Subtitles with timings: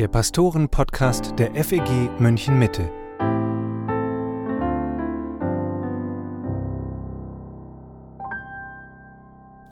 [0.00, 1.82] der Pastoren-Podcast der FEG
[2.18, 2.90] München Mitte.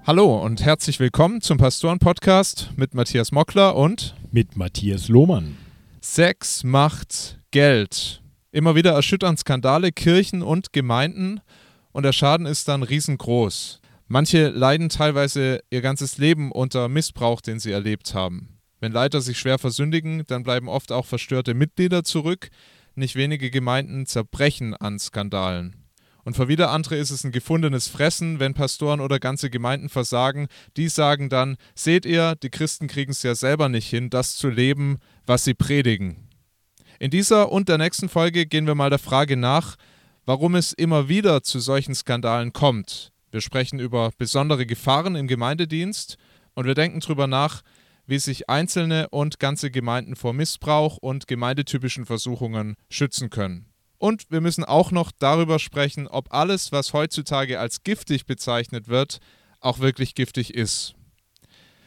[0.07, 5.57] Hallo und herzlich willkommen zum Pastoren-Podcast mit Matthias Mockler und mit Matthias Lohmann.
[6.03, 8.23] Sex macht Geld.
[8.53, 11.41] Immer wieder erschüttern Skandale Kirchen und Gemeinden
[11.93, 13.81] und der Schaden ist dann riesengroß.
[14.09, 18.58] Manche leiden teilweise ihr ganzes Leben unter Missbrauch, den sie erlebt haben.
[18.81, 22.51] Wenn Leiter sich schwer versündigen, dann bleiben oft auch verstörte Mitglieder zurück.
[22.95, 25.77] Nicht wenige Gemeinden zerbrechen an Skandalen.
[26.25, 30.49] Und für wieder andere ist es ein gefundenes Fressen, wenn Pastoren oder ganze Gemeinden versagen.
[30.77, 34.51] Die sagen dann, seht ihr, die Christen kriegen es ja selber nicht hin, das zu
[34.51, 36.29] leben, was sie predigen.
[36.99, 39.77] In dieser und der nächsten Folge gehen wir mal der Frage nach,
[40.27, 43.13] warum es immer wieder zu solchen Skandalen kommt.
[43.31, 46.19] Wir sprechen über besondere Gefahren im Gemeindedienst
[46.55, 47.63] und wir denken darüber nach,
[48.09, 53.67] wie sich einzelne und ganze Gemeinden vor Missbrauch und gemeindetypischen Versuchungen schützen können.
[53.99, 59.19] Und wir müssen auch noch darüber sprechen, ob alles, was heutzutage als giftig bezeichnet wird,
[59.61, 60.95] auch wirklich giftig ist.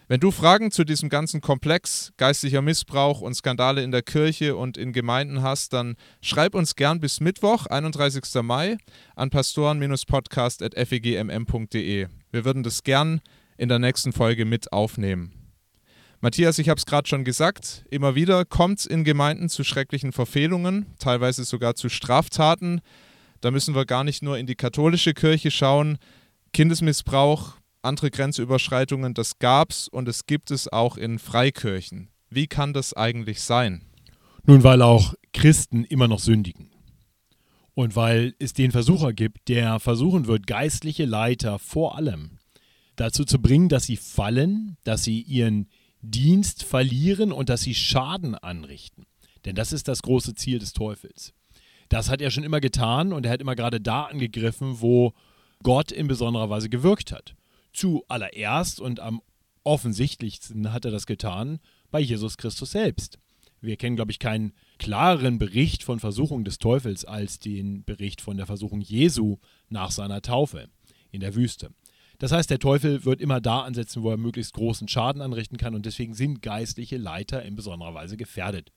[0.07, 4.77] Wenn du Fragen zu diesem ganzen Komplex geistlicher Missbrauch und Skandale in der Kirche und
[4.77, 8.43] in Gemeinden hast, dann schreib uns gern bis Mittwoch, 31.
[8.43, 8.75] Mai,
[9.15, 12.07] an pastoren-podcast.fegmm.de.
[12.29, 13.21] Wir würden das gern
[13.57, 15.40] in der nächsten Folge mit aufnehmen.
[16.23, 20.11] Matthias, ich habe es gerade schon gesagt, immer wieder kommt es in Gemeinden zu schrecklichen
[20.11, 22.81] Verfehlungen, teilweise sogar zu Straftaten.
[23.41, 25.97] Da müssen wir gar nicht nur in die katholische Kirche schauen.
[26.53, 32.09] Kindesmissbrauch, andere Grenzüberschreitungen, das gab es und es gibt es auch in Freikirchen.
[32.29, 33.81] Wie kann das eigentlich sein?
[34.45, 36.69] Nun, weil auch Christen immer noch sündigen.
[37.73, 42.37] Und weil es den Versucher gibt, der versuchen wird, geistliche Leiter vor allem
[42.95, 45.67] dazu zu bringen, dass sie fallen, dass sie ihren
[46.01, 49.05] Dienst verlieren und dass sie Schaden anrichten.
[49.45, 51.33] Denn das ist das große Ziel des Teufels.
[51.89, 55.13] Das hat er schon immer getan und er hat immer gerade da angegriffen, wo
[55.63, 57.35] Gott in besonderer Weise gewirkt hat.
[57.73, 59.21] Zuallererst und am
[59.63, 61.59] offensichtlichsten hat er das getan
[61.91, 63.19] bei Jesus Christus selbst.
[63.61, 68.37] Wir kennen, glaube ich, keinen klareren Bericht von Versuchung des Teufels als den Bericht von
[68.37, 69.37] der Versuchung Jesu
[69.69, 70.67] nach seiner Taufe
[71.11, 71.69] in der Wüste.
[72.21, 75.73] Das heißt, der Teufel wird immer da ansetzen, wo er möglichst großen Schaden anrichten kann
[75.73, 78.71] und deswegen sind geistliche Leiter in besonderer Weise gefährdet.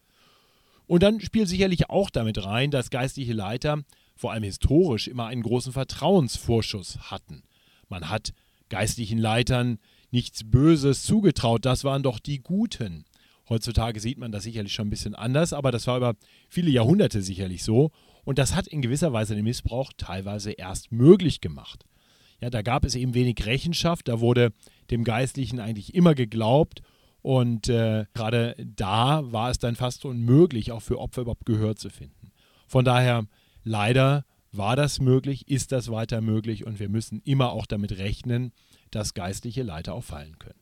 [0.87, 3.83] Und dann spielt sicherlich auch damit rein, dass geistliche Leiter
[4.17, 7.43] vor allem historisch immer einen großen Vertrauensvorschuss hatten.
[7.91, 8.33] Man hat
[8.71, 9.79] geistlichen Leitern
[10.11, 13.05] nichts Böses zugetraut, das waren doch die Guten.
[13.51, 16.15] Heutzutage sieht man das sicherlich schon ein bisschen anders, aber das war über
[16.49, 17.91] viele Jahrhunderte sicherlich so.
[18.25, 21.85] Und das hat in gewisser Weise den Missbrauch teilweise erst möglich gemacht.
[22.41, 24.53] Ja, da gab es eben wenig Rechenschaft, da wurde
[24.91, 26.83] dem Geistlichen eigentlich immer geglaubt
[27.23, 31.89] und äh, gerade da war es dann fast unmöglich, auch für Opfer überhaupt Gehör zu
[31.89, 32.33] finden.
[32.67, 33.27] Von daher,
[33.63, 38.53] leider war das möglich, ist das weiter möglich und wir müssen immer auch damit rechnen,
[38.91, 40.61] dass geistliche Leiter auch fallen können.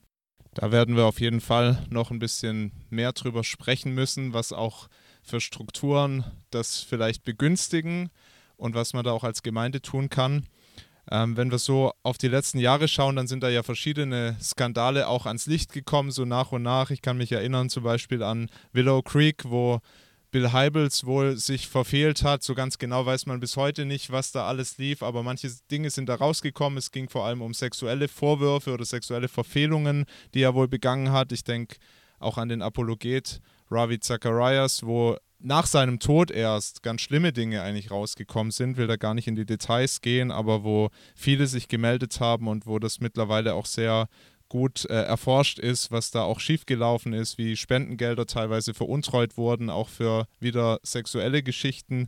[0.53, 4.87] Da werden wir auf jeden Fall noch ein bisschen mehr drüber sprechen müssen, was auch
[5.21, 8.09] für Strukturen das vielleicht begünstigen
[8.55, 10.45] und was man da auch als Gemeinde tun kann.
[11.11, 15.07] Ähm, wenn wir so auf die letzten Jahre schauen, dann sind da ja verschiedene Skandale
[15.07, 16.91] auch ans Licht gekommen, so nach und nach.
[16.91, 19.79] Ich kann mich erinnern zum Beispiel an Willow Creek, wo
[20.31, 22.41] Bill Heibels wohl sich verfehlt hat.
[22.41, 25.91] So ganz genau weiß man bis heute nicht, was da alles lief, aber manche Dinge
[25.91, 26.77] sind da rausgekommen.
[26.79, 31.31] Es ging vor allem um sexuelle Vorwürfe oder sexuelle Verfehlungen, die er wohl begangen hat.
[31.31, 31.75] Ich denke
[32.19, 37.91] auch an den Apologet Ravi Zacharias, wo nach seinem Tod erst ganz schlimme Dinge eigentlich
[37.91, 42.19] rausgekommen sind, will da gar nicht in die Details gehen, aber wo viele sich gemeldet
[42.19, 44.07] haben und wo das mittlerweile auch sehr
[44.47, 49.89] gut äh, erforscht ist, was da auch schiefgelaufen ist, wie Spendengelder teilweise veruntreut wurden, auch
[49.89, 52.07] für wieder sexuelle Geschichten.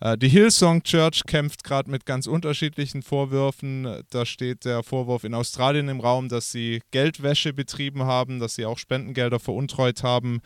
[0.00, 4.02] Äh, die Hillsong Church kämpft gerade mit ganz unterschiedlichen Vorwürfen.
[4.10, 8.66] Da steht der Vorwurf in Australien im Raum, dass sie Geldwäsche betrieben haben, dass sie
[8.66, 10.42] auch Spendengelder veruntreut haben.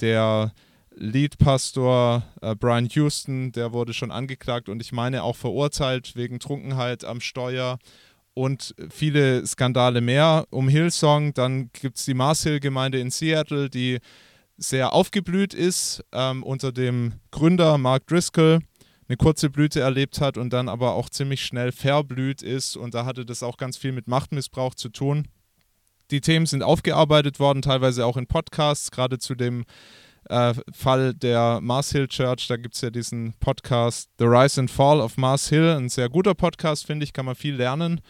[0.00, 0.52] Der
[0.98, 7.04] Leadpastor äh, Brian Houston, der wurde schon angeklagt und ich meine auch verurteilt wegen Trunkenheit
[7.04, 7.78] am Steuer
[8.34, 11.34] und viele Skandale mehr um Hillsong.
[11.34, 13.98] Dann gibt es die Mars Hill Gemeinde in Seattle, die
[14.56, 18.60] sehr aufgeblüht ist ähm, unter dem Gründer Mark Driscoll
[19.08, 23.06] eine kurze Blüte erlebt hat und dann aber auch ziemlich schnell verblüht ist und da
[23.06, 25.28] hatte das auch ganz viel mit Machtmissbrauch zu tun.
[26.10, 29.64] Die Themen sind aufgearbeitet worden, teilweise auch in Podcasts, gerade zu dem
[30.28, 32.46] äh, Fall der Mars Hill Church.
[32.48, 35.76] Da gibt es ja diesen Podcast The Rise and Fall of Mars Hill.
[35.76, 38.00] Ein sehr guter Podcast, finde ich, kann man viel lernen.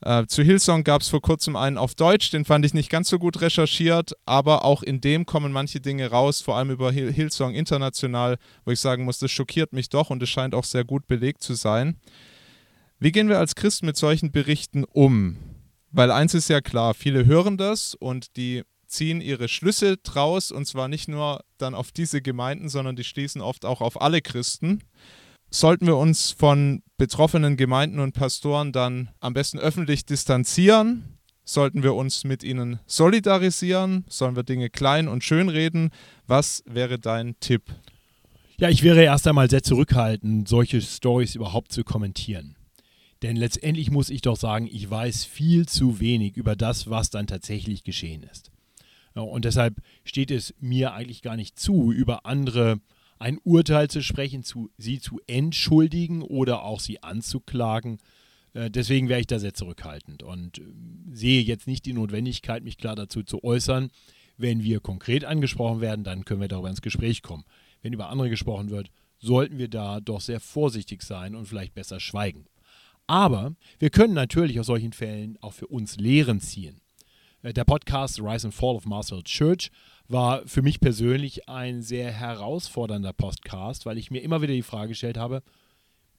[0.00, 3.08] Äh, zu Hillsong gab es vor kurzem einen auf Deutsch, den fand ich nicht ganz
[3.08, 7.12] so gut recherchiert, aber auch in dem kommen manche Dinge raus, vor allem über Hill
[7.12, 10.84] Hillsong international, wo ich sagen muss, das schockiert mich doch und es scheint auch sehr
[10.84, 11.96] gut belegt zu sein.
[13.00, 15.36] Wie gehen wir als Christen mit solchen Berichten um?
[15.90, 20.66] Weil eins ist ja klar, viele hören das und die ziehen ihre Schlüsse draus und
[20.66, 24.82] zwar nicht nur dann auf diese Gemeinden, sondern die schließen oft auch auf alle Christen
[25.50, 31.18] sollten wir uns von betroffenen Gemeinden und Pastoren dann am besten öffentlich distanzieren?
[31.44, 34.04] Sollten wir uns mit ihnen solidarisieren?
[34.08, 35.90] Sollen wir Dinge klein und schön reden?
[36.26, 37.62] Was wäre dein Tipp?
[38.58, 42.56] Ja, ich wäre erst einmal sehr zurückhaltend, solche Stories überhaupt zu kommentieren.
[43.22, 47.26] Denn letztendlich muss ich doch sagen, ich weiß viel zu wenig über das, was dann
[47.26, 48.50] tatsächlich geschehen ist.
[49.24, 52.80] Und deshalb steht es mir eigentlich gar nicht zu, über andere
[53.18, 57.98] ein Urteil zu sprechen, zu, sie zu entschuldigen oder auch sie anzuklagen.
[58.54, 60.62] Äh, deswegen wäre ich da sehr zurückhaltend und äh,
[61.12, 63.90] sehe jetzt nicht die Notwendigkeit, mich klar dazu zu äußern.
[64.36, 67.44] Wenn wir konkret angesprochen werden, dann können wir darüber ins Gespräch kommen.
[67.82, 71.98] Wenn über andere gesprochen wird, sollten wir da doch sehr vorsichtig sein und vielleicht besser
[71.98, 72.46] schweigen.
[73.08, 76.80] Aber wir können natürlich aus solchen Fällen auch für uns Lehren ziehen.
[77.48, 79.70] Äh, der Podcast Rise and Fall of Marcel Church
[80.06, 84.88] war für mich persönlich ein sehr herausfordernder Podcast, weil ich mir immer wieder die Frage
[84.88, 85.42] gestellt habe,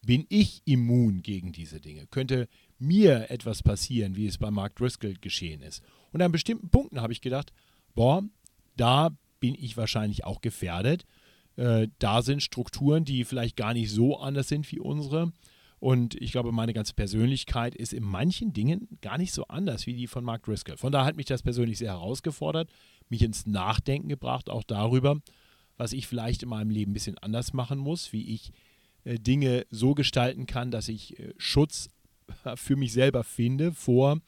[0.02, 2.08] bin ich immun gegen diese Dinge?
[2.08, 2.48] Könnte
[2.78, 5.84] mir etwas passieren, wie es bei Mark Driscoll geschehen ist?
[6.12, 7.52] Und an bestimmten Punkten habe ich gedacht,
[7.96, 8.24] boah,
[8.78, 9.10] da
[9.40, 11.06] bin ich wahrscheinlich auch gefährdet.
[11.58, 15.32] Äh, da sind Strukturen, die vielleicht gar nicht so anders sind wie unsere.
[15.80, 19.94] Und ich glaube, meine ganze Persönlichkeit ist in manchen Dingen gar nicht so anders wie
[19.94, 20.78] die von Mark Driscoll.
[20.78, 22.70] Von daher hat mich das persönlich sehr herausgefordert,
[23.08, 25.22] mich ins Nachdenken gebracht, auch darüber,
[25.78, 28.52] was ich vielleicht in meinem Leben ein bisschen anders machen muss, wie ich
[29.06, 31.90] äh, Dinge so gestalten kann, dass ich äh, Schutz
[32.56, 34.20] für mich selber finde vor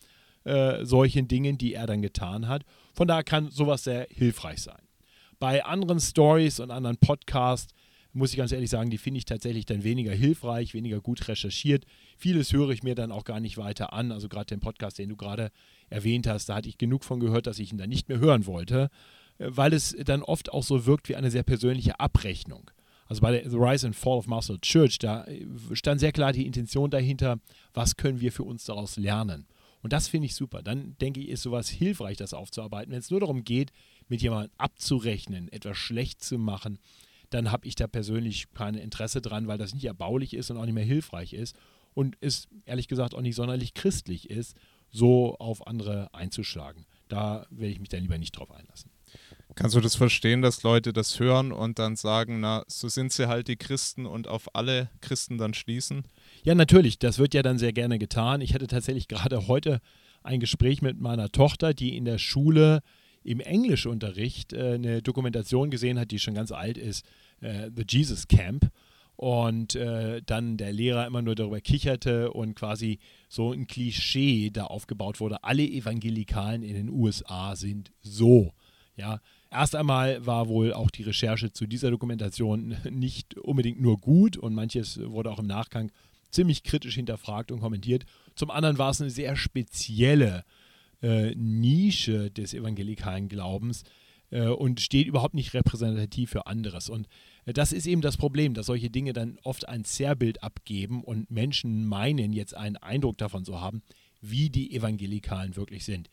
[0.46, 2.64] äh, solchen Dingen, die er dann getan hat.
[2.94, 4.82] Von daher kann sowas sehr hilfreich sein.
[5.38, 7.74] Bei anderen Stories und anderen Podcasts
[8.14, 11.86] muss ich ganz ehrlich sagen, die finde ich tatsächlich dann weniger hilfreich, weniger gut recherchiert.
[12.18, 14.12] Vieles höre ich mir dann auch gar nicht weiter an.
[14.12, 15.52] Also gerade den Podcast, den du gerade
[15.90, 18.46] erwähnt hast, da hatte ich genug von gehört, dass ich ihn dann nicht mehr hören
[18.46, 18.90] wollte,
[19.38, 22.70] äh, weil es dann oft auch so wirkt wie eine sehr persönliche Abrechnung.
[23.08, 26.46] Also bei The Rise and Fall of Marcel Church, da äh, stand sehr klar die
[26.46, 27.40] Intention dahinter,
[27.74, 29.48] was können wir für uns daraus lernen.
[29.82, 30.62] Und das finde ich super.
[30.62, 32.92] Dann denke ich, ist sowas hilfreich, das aufzuarbeiten.
[32.92, 33.72] Wenn es nur darum geht,
[34.08, 36.78] mit jemandem abzurechnen, etwas schlecht zu machen,
[37.32, 40.66] dann habe ich da persönlich kein Interesse dran, weil das nicht erbaulich ist und auch
[40.66, 41.56] nicht mehr hilfreich ist
[41.94, 44.56] und es ehrlich gesagt auch nicht sonderlich christlich ist,
[44.92, 46.86] so auf andere einzuschlagen.
[47.08, 48.92] Da werde ich mich dann lieber nicht drauf einlassen.
[49.56, 53.28] Kannst du das verstehen, dass Leute das hören und dann sagen, na, so sind sie
[53.28, 56.06] halt die Christen und auf alle Christen dann schließen?
[56.44, 58.40] Ja, natürlich, das wird ja dann sehr gerne getan.
[58.40, 59.82] Ich hatte tatsächlich gerade heute
[60.24, 62.82] ein Gespräch mit meiner Tochter, die in der Schule
[63.24, 67.06] im Englischunterricht äh, eine Dokumentation gesehen hat, die schon ganz alt ist,
[67.42, 68.70] äh, The Jesus Camp.
[69.16, 72.98] Und äh, dann der Lehrer immer nur darüber kicherte und quasi
[73.30, 75.44] so ein Klischee da aufgebaut wurde.
[75.44, 78.54] Alle Evangelikalen in den USA sind so.
[78.98, 79.20] Ja,
[79.52, 84.56] erst einmal war wohl auch die Recherche zu dieser Dokumentation nicht unbedingt nur gut und
[84.56, 85.92] manches wurde auch im Nachgang
[86.32, 88.06] ziemlich kritisch hinterfragt und kommentiert.
[88.36, 90.46] Zum anderen war es eine sehr spezielle
[91.02, 93.84] äh, Nische des evangelikalen Glaubens
[94.32, 96.90] äh, und steht überhaupt nicht repräsentativ für anderes.
[96.90, 97.08] Und
[97.46, 101.30] äh, das ist eben das Problem, dass solche Dinge dann oft ein Zerrbild abgeben und
[101.30, 103.82] Menschen meinen, jetzt einen Eindruck davon zu haben,
[104.22, 106.10] wie die Evangelikalen wirklich sind.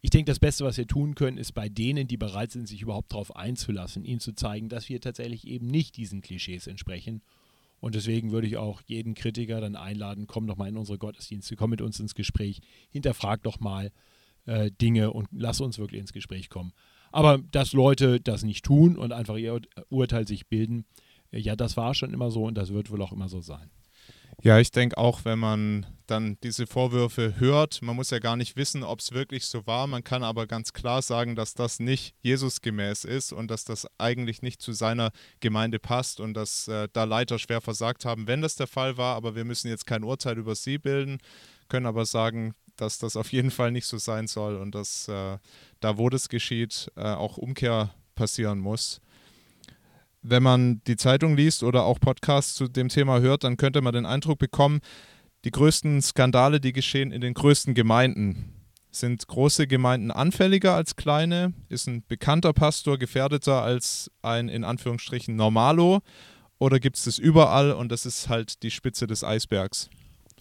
[0.00, 2.82] Ich denke, das Beste, was wir tun können, ist bei denen, die bereit sind, sich
[2.82, 7.22] überhaupt darauf einzulassen, ihnen zu zeigen, dass wir tatsächlich eben nicht diesen Klischees entsprechen.
[7.80, 11.56] Und deswegen würde ich auch jeden Kritiker dann einladen, komm doch mal in unsere Gottesdienste,
[11.56, 13.92] komm mit uns ins Gespräch, hinterfrag doch mal,
[14.46, 16.72] äh, Dinge und lass uns wirklich ins Gespräch kommen.
[17.12, 20.84] Aber dass Leute das nicht tun und einfach ihr Urteil sich bilden,
[21.30, 23.70] äh, ja, das war schon immer so und das wird wohl auch immer so sein.
[24.42, 28.56] Ja, ich denke auch, wenn man dann diese Vorwürfe hört, man muss ja gar nicht
[28.56, 29.86] wissen, ob es wirklich so war.
[29.86, 34.42] Man kann aber ganz klar sagen, dass das nicht Jesusgemäß ist und dass das eigentlich
[34.42, 38.56] nicht zu seiner Gemeinde passt und dass äh, da Leiter schwer versagt haben, wenn das
[38.56, 39.16] der Fall war.
[39.16, 41.18] Aber wir müssen jetzt kein Urteil über sie bilden,
[41.68, 45.38] können aber sagen, dass das auf jeden Fall nicht so sein soll und dass äh,
[45.80, 49.00] da, wo das geschieht, äh, auch Umkehr passieren muss.
[50.22, 53.92] Wenn man die Zeitung liest oder auch Podcasts zu dem Thema hört, dann könnte man
[53.92, 54.80] den Eindruck bekommen,
[55.44, 58.54] die größten Skandale, die geschehen in den größten Gemeinden.
[58.90, 61.52] Sind große Gemeinden anfälliger als kleine?
[61.68, 66.00] Ist ein bekannter Pastor gefährdeter als ein in Anführungsstrichen Normalo?
[66.58, 69.90] Oder gibt es das überall und das ist halt die Spitze des Eisbergs?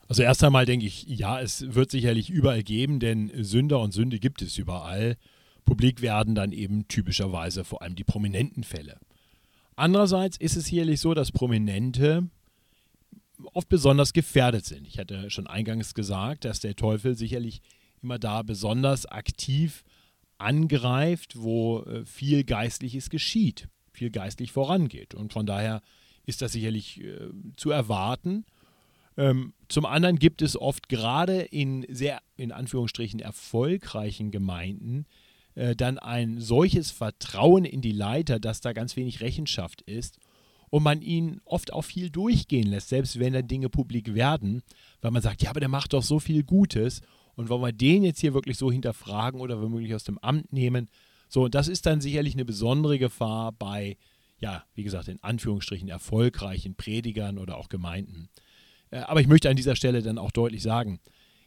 [0.07, 4.19] Also erst einmal denke ich, ja, es wird sicherlich überall geben, denn Sünder und Sünde
[4.19, 5.17] gibt es überall.
[5.65, 8.99] Publik werden dann eben typischerweise vor allem die prominenten Fälle.
[9.75, 12.29] Andererseits ist es sicherlich so, dass Prominente
[13.53, 14.87] oft besonders gefährdet sind.
[14.87, 17.61] Ich hatte schon eingangs gesagt, dass der Teufel sicherlich
[18.01, 19.83] immer da besonders aktiv
[20.37, 25.15] angreift, wo äh, viel Geistliches geschieht, viel geistlich vorangeht.
[25.15, 25.81] Und von daher
[26.25, 28.45] ist das sicherlich äh, zu erwarten.
[29.17, 35.05] Ähm, zum anderen gibt es oft gerade in sehr, in Anführungsstrichen, erfolgreichen Gemeinden
[35.55, 40.19] äh, dann ein solches Vertrauen in die Leiter, dass da ganz wenig Rechenschaft ist
[40.69, 44.63] und man ihn oft auch viel durchgehen lässt, selbst wenn dann Dinge publik werden,
[45.01, 47.01] weil man sagt, ja, aber der macht doch so viel Gutes
[47.35, 50.89] und wollen wir den jetzt hier wirklich so hinterfragen oder womöglich aus dem Amt nehmen.
[51.29, 53.97] So, und das ist dann sicherlich eine besondere Gefahr bei,
[54.39, 58.29] ja, wie gesagt, in Anführungsstrichen erfolgreichen Predigern oder auch Gemeinden.
[58.93, 60.99] Äh, aber ich möchte an dieser Stelle dann auch deutlich sagen,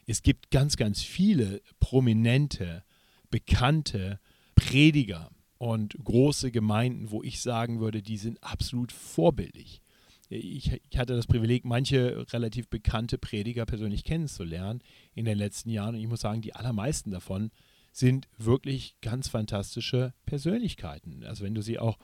[0.06, 2.84] es gibt ganz, ganz viele prominente,
[3.30, 4.20] bekannte
[4.54, 9.80] Prediger, und große Gemeinden, wo ich sagen würde, die sind absolut vorbildlich.
[10.28, 14.82] Ich, ich, hatte das Privileg, manche relativ bekannte Prediger persönlich kennenzulernen
[15.14, 17.52] in den letzten Jahren und ich muss sagen, die allermeisten davon
[17.92, 21.24] sind wirklich ganz fantastische Persönlichkeiten.
[21.24, 21.96] Also wenn du sie auch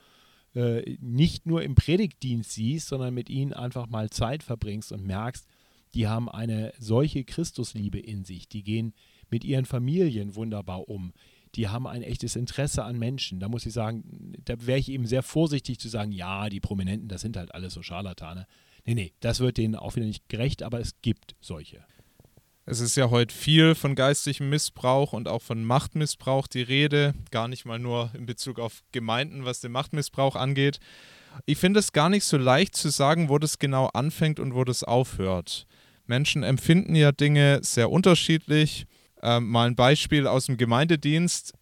[0.54, 5.46] äh, nicht nur im Predigtdienst siehst, sondern mit ihnen einfach mal Zeit verbringst und merkst,
[5.94, 8.94] die haben eine solche Christusliebe in sich, die gehen
[9.30, 11.12] mit ihren Familien wunderbar um,
[11.54, 13.40] die haben ein echtes Interesse an Menschen.
[13.40, 17.08] Da muss ich sagen, da wäre ich eben sehr vorsichtig zu sagen, ja, die Prominenten,
[17.08, 18.46] das sind halt alles so Scharlatane.
[18.84, 21.84] Nee, nee, das wird denen auch wieder nicht gerecht, aber es gibt solche.
[22.64, 27.48] Es ist ja heute viel von geistigem Missbrauch und auch von Machtmissbrauch die Rede, gar
[27.48, 30.78] nicht mal nur in Bezug auf Gemeinden, was den Machtmissbrauch angeht.
[31.44, 34.62] Ich finde es gar nicht so leicht zu sagen, wo das genau anfängt und wo
[34.62, 35.66] das aufhört.
[36.06, 38.86] Menschen empfinden ja Dinge sehr unterschiedlich.
[39.22, 41.54] Ähm, mal ein Beispiel aus dem Gemeindedienst.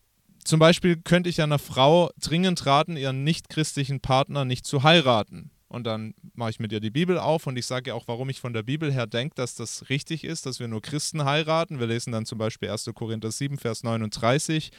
[0.44, 5.50] Zum Beispiel könnte ich einer Frau dringend raten, ihren nichtchristlichen Partner nicht zu heiraten.
[5.70, 8.40] Und dann mache ich mit ihr die Bibel auf und ich sage auch, warum ich
[8.40, 11.78] von der Bibel her denke, dass das richtig ist, dass wir nur Christen heiraten.
[11.78, 12.90] Wir lesen dann zum Beispiel 1.
[12.92, 14.72] Korinther 7, Vers 39,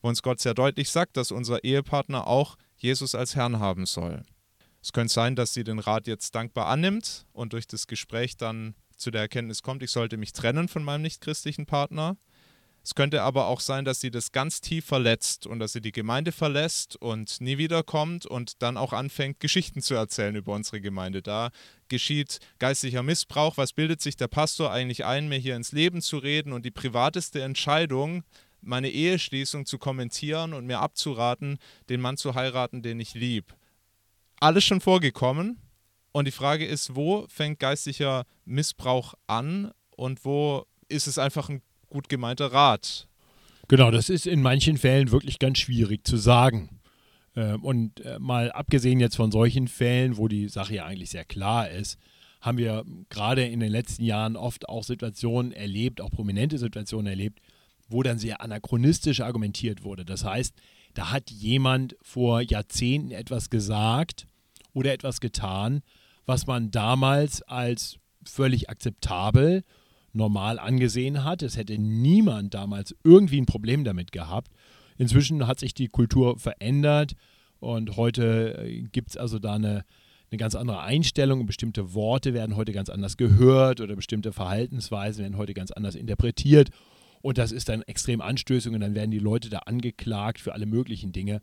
[0.00, 4.24] wo uns Gott sehr deutlich sagt, dass unser Ehepartner auch Jesus als Herrn haben soll.
[4.82, 8.74] Es könnte sein, dass sie den Rat jetzt dankbar annimmt und durch das Gespräch dann
[8.96, 12.16] zu der Erkenntnis kommt, ich sollte mich trennen von meinem nichtchristlichen Partner.
[12.84, 15.92] Es könnte aber auch sein, dass sie das ganz tief verletzt und dass sie die
[15.92, 21.22] Gemeinde verlässt und nie wiederkommt und dann auch anfängt, Geschichten zu erzählen über unsere Gemeinde.
[21.22, 21.50] Da
[21.88, 23.56] geschieht geistlicher Missbrauch.
[23.56, 26.72] Was bildet sich der Pastor eigentlich ein, mir hier ins Leben zu reden und die
[26.72, 28.24] privateste Entscheidung,
[28.60, 31.58] meine Eheschließung zu kommentieren und mir abzuraten,
[31.88, 33.54] den Mann zu heiraten, den ich lieb.
[34.40, 35.58] Alles schon vorgekommen,
[36.12, 41.62] und die Frage ist, wo fängt geistlicher Missbrauch an und wo ist es einfach ein
[41.92, 43.06] gut gemeinter Rat?
[43.68, 46.80] Genau, das ist in manchen Fällen wirklich ganz schwierig zu sagen.
[47.36, 51.24] Ähm, und äh, mal abgesehen jetzt von solchen Fällen, wo die Sache ja eigentlich sehr
[51.24, 51.98] klar ist,
[52.40, 57.40] haben wir gerade in den letzten Jahren oft auch Situationen erlebt, auch prominente Situationen erlebt,
[57.88, 60.04] wo dann sehr anachronistisch argumentiert wurde.
[60.04, 60.54] Das heißt,
[60.94, 64.26] da hat jemand vor Jahrzehnten etwas gesagt
[64.72, 65.82] oder etwas getan,
[66.26, 69.62] was man damals als völlig akzeptabel,
[70.12, 71.42] normal angesehen hat.
[71.42, 74.52] Es hätte niemand damals irgendwie ein Problem damit gehabt.
[74.98, 77.14] Inzwischen hat sich die Kultur verändert
[77.60, 79.84] und heute äh, gibt es also da eine,
[80.30, 81.46] eine ganz andere Einstellung.
[81.46, 86.70] Bestimmte Worte werden heute ganz anders gehört oder bestimmte Verhaltensweisen werden heute ganz anders interpretiert.
[87.22, 90.66] Und das ist dann extrem anstößig und dann werden die Leute da angeklagt für alle
[90.66, 91.40] möglichen Dinge.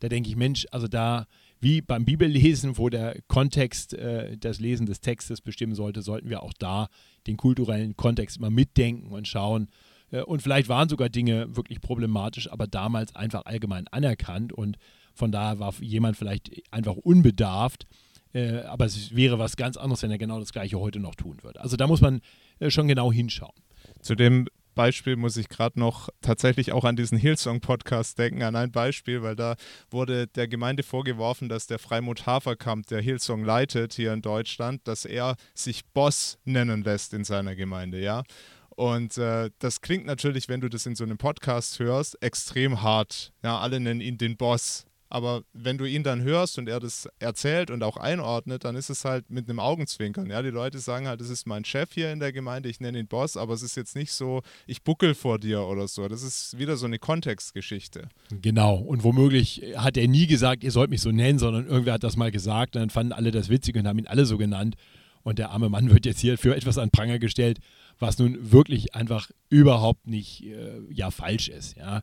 [0.00, 1.26] Da denke ich, Mensch, also da
[1.60, 6.42] wie beim Bibellesen, wo der Kontext, äh, das Lesen des Textes bestimmen sollte, sollten wir
[6.42, 6.88] auch da
[7.26, 9.68] den kulturellen Kontext immer mitdenken und schauen.
[10.10, 14.78] Äh, und vielleicht waren sogar Dinge wirklich problematisch, aber damals einfach allgemein anerkannt und
[15.14, 17.86] von daher war jemand vielleicht einfach unbedarft.
[18.32, 21.42] Äh, aber es wäre was ganz anderes, wenn er genau das Gleiche heute noch tun
[21.42, 21.60] würde.
[21.60, 22.20] Also da muss man
[22.60, 23.52] äh, schon genau hinschauen.
[24.00, 28.72] Zu dem Beispiel muss ich gerade noch tatsächlich auch an diesen Hillsong-Podcast denken, an ein
[28.72, 29.56] Beispiel, weil da
[29.90, 35.04] wurde der Gemeinde vorgeworfen, dass der Freimut Haferkamp, der Hillsong leitet hier in Deutschland, dass
[35.04, 38.22] er sich Boss nennen lässt in seiner Gemeinde, ja.
[38.70, 43.32] Und äh, das klingt natürlich, wenn du das in so einem Podcast hörst, extrem hart.
[43.42, 44.86] Ja, alle nennen ihn den Boss.
[45.12, 48.88] Aber wenn du ihn dann hörst und er das erzählt und auch einordnet, dann ist
[48.88, 50.30] es halt mit einem Augenzwinkern.
[50.30, 52.98] Ja, die Leute sagen halt, das ist mein Chef hier in der Gemeinde, ich nenne
[52.98, 56.08] ihn Boss, aber es ist jetzt nicht so, ich buckel vor dir oder so.
[56.08, 58.08] Das ist wieder so eine Kontextgeschichte.
[58.40, 58.76] Genau.
[58.76, 62.16] Und womöglich hat er nie gesagt, ihr sollt mich so nennen, sondern irgendwer hat das
[62.16, 64.76] mal gesagt und dann fanden alle das witzig und haben ihn alle so genannt.
[65.24, 67.58] Und der arme Mann wird jetzt hier für etwas an Pranger gestellt,
[67.98, 71.76] was nun wirklich einfach überhaupt nicht äh, ja, falsch ist.
[71.76, 72.00] Ja.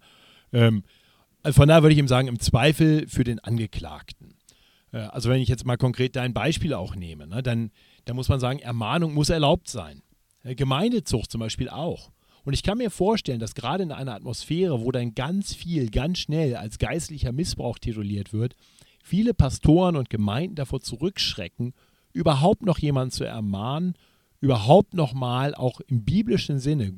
[0.54, 0.84] Ähm,
[1.44, 4.36] von daher würde ich ihm sagen, im Zweifel für den Angeklagten.
[4.92, 7.72] Äh, also wenn ich jetzt mal konkret dein Beispiel auch nehme, ne, dann,
[8.06, 10.02] dann muss man sagen, Ermahnung muss erlaubt sein.
[10.44, 12.12] Äh, Gemeindezucht zum Beispiel auch.
[12.44, 16.20] Und ich kann mir vorstellen, dass gerade in einer Atmosphäre, wo dann ganz viel, ganz
[16.20, 18.56] schnell als geistlicher Missbrauch tituliert wird,
[19.04, 21.74] viele Pastoren und Gemeinden davor zurückschrecken,
[22.14, 23.96] überhaupt noch jemanden zu ermahnen,
[24.42, 26.94] überhaupt noch mal auch im biblischen Sinne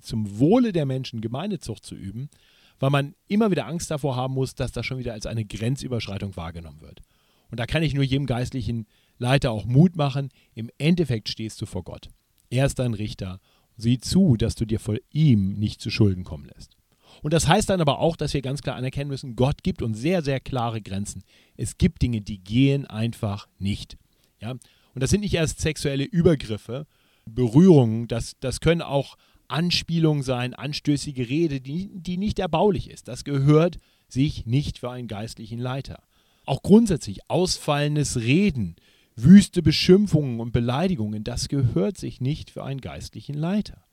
[0.00, 2.28] zum Wohle der Menschen Gemeindezucht zu üben,
[2.80, 6.36] weil man immer wieder Angst davor haben muss, dass das schon wieder als eine Grenzüberschreitung
[6.36, 7.02] wahrgenommen wird.
[7.50, 8.86] Und da kann ich nur jedem geistlichen
[9.18, 10.30] Leiter auch Mut machen.
[10.54, 12.08] Im Endeffekt stehst du vor Gott.
[12.48, 13.38] Er ist dein Richter.
[13.76, 16.76] Sieh zu, dass du dir vor ihm nicht zu Schulden kommen lässt.
[17.22, 19.98] Und das heißt dann aber auch, dass wir ganz klar anerkennen müssen, Gott gibt uns
[19.98, 21.22] sehr, sehr klare Grenzen.
[21.56, 23.98] Es gibt Dinge, die gehen einfach nicht.
[24.40, 24.52] Ja?
[24.52, 26.86] Und das sind nicht erst sexuelle Übergriffe,
[27.26, 29.16] Berührungen, das, das können auch
[29.50, 33.08] Anspielungen sein, anstößige Rede, die, die nicht erbaulich ist.
[33.08, 33.78] Das gehört
[34.08, 36.02] sich nicht für einen geistlichen Leiter.
[36.46, 38.76] Auch grundsätzlich ausfallendes Reden,
[39.16, 43.84] wüste Beschimpfungen und Beleidigungen, das gehört sich nicht für einen geistlichen Leiter.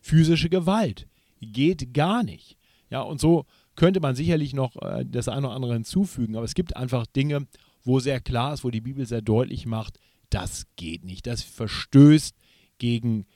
[0.00, 1.06] Physische Gewalt
[1.40, 2.56] geht gar nicht.
[2.90, 6.54] Ja, und so könnte man sicherlich noch äh, das eine oder andere hinzufügen, aber es
[6.54, 7.46] gibt einfach Dinge,
[7.84, 9.98] wo sehr klar ist, wo die Bibel sehr deutlich macht,
[10.30, 11.26] das geht nicht.
[11.26, 12.34] Das verstößt
[12.78, 13.26] gegen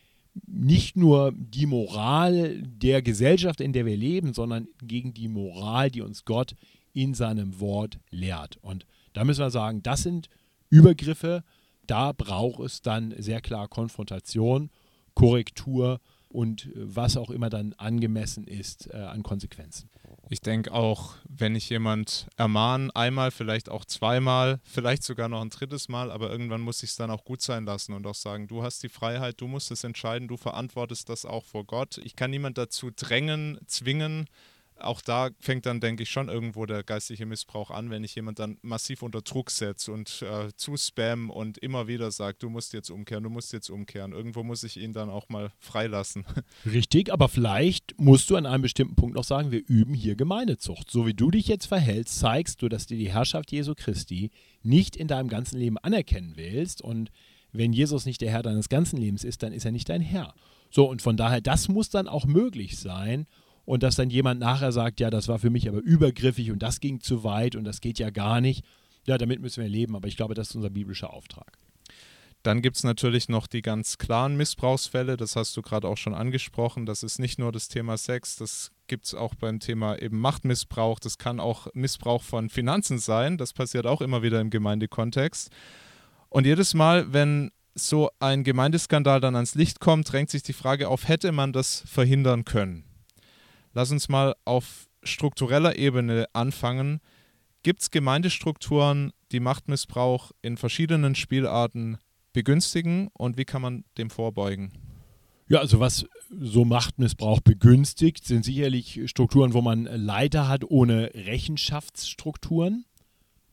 [0.47, 6.02] nicht nur die Moral der Gesellschaft, in der wir leben, sondern gegen die Moral, die
[6.02, 6.55] uns Gott
[6.93, 8.59] in seinem Wort lehrt.
[8.62, 10.28] Und da müssen wir sagen, das sind
[10.71, 11.45] Übergriffe,
[11.87, 14.71] da braucht es dann sehr klar Konfrontation,
[15.14, 19.88] Korrektur und was auch immer dann angemessen ist äh, an Konsequenzen.
[20.28, 25.50] Ich denke auch, wenn ich jemand ermahne, einmal, vielleicht auch zweimal, vielleicht sogar noch ein
[25.50, 28.49] drittes Mal, aber irgendwann muss ich es dann auch gut sein lassen und auch sagen,
[28.49, 31.99] du hast die Freiheit, du musst es entscheiden, du verantwortest das auch vor Gott.
[31.99, 34.28] Ich kann niemand dazu drängen, zwingen,
[34.78, 38.38] auch da fängt dann, denke ich, schon irgendwo der geistliche Missbrauch an, wenn ich jemand
[38.38, 42.72] dann massiv unter Druck setze und äh, zu spam und immer wieder sagt, du musst
[42.72, 44.12] jetzt umkehren, du musst jetzt umkehren.
[44.12, 46.24] Irgendwo muss ich ihn dann auch mal freilassen.
[46.66, 50.90] Richtig, aber vielleicht musst du an einem bestimmten Punkt noch sagen, wir üben hier Gemeindezucht.
[50.90, 54.31] So wie du dich jetzt verhältst, zeigst du, dass du die Herrschaft Jesu Christi
[54.62, 57.11] nicht in deinem ganzen Leben anerkennen willst und
[57.53, 60.35] wenn Jesus nicht der Herr deines ganzen Lebens ist, dann ist er nicht dein Herr.
[60.70, 63.27] So, und von daher, das muss dann auch möglich sein
[63.66, 66.81] und dass dann jemand nachher sagt, ja, das war für mich aber übergriffig und das
[66.81, 68.64] ging zu weit und das geht ja gar nicht.
[69.07, 71.59] Ja, damit müssen wir leben, aber ich glaube, das ist unser biblischer Auftrag.
[72.42, 76.14] Dann gibt es natürlich noch die ganz klaren Missbrauchsfälle, das hast du gerade auch schon
[76.14, 76.87] angesprochen.
[76.87, 81.00] Das ist nicht nur das Thema Sex, das gibt es auch beim Thema eben Machtmissbrauch,
[81.00, 85.50] das kann auch Missbrauch von Finanzen sein, das passiert auch immer wieder im Gemeindekontext.
[86.29, 90.88] Und jedes Mal, wenn so ein Gemeindeskandal dann ans Licht kommt, drängt sich die Frage
[90.88, 92.86] auf, hätte man das verhindern können?
[93.76, 97.00] Lass uns mal auf struktureller Ebene anfangen.
[97.62, 101.98] Gibt es Gemeindestrukturen, die Machtmissbrauch in verschiedenen Spielarten
[102.32, 104.72] begünstigen und wie kann man dem vorbeugen?
[105.48, 112.86] Ja, also was so Machtmissbrauch begünstigt, sind sicherlich Strukturen, wo man Leiter hat ohne Rechenschaftsstrukturen.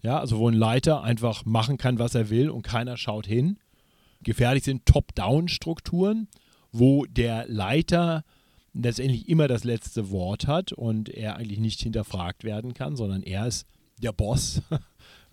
[0.04, 3.60] Ja, also wo ein Leiter einfach machen kann, was er will und keiner schaut hin.
[4.22, 6.30] Gefährlich sind Top-Down-Strukturen,
[6.72, 8.24] wo der Leiter
[8.74, 13.48] letztendlich immer das letzte Wort hat und er eigentlich nicht hinterfragt werden kann, sondern er
[13.48, 13.68] ist
[14.02, 14.62] der Boss.